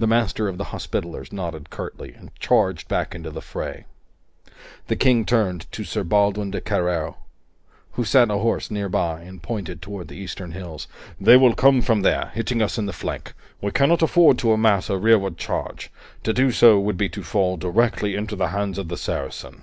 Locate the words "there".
12.02-12.32